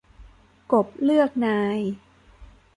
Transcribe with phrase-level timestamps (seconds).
[0.71, 1.79] กบเลือกนาย